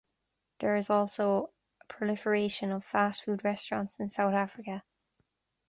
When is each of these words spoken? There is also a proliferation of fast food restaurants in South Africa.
There 0.61 0.77
is 0.77 0.89
also 0.89 1.51
a 1.79 1.85
proliferation 1.85 2.71
of 2.71 2.83
fast 2.83 3.23
food 3.23 3.43
restaurants 3.43 3.99
in 3.99 4.09
South 4.09 4.33
Africa. 4.33 4.81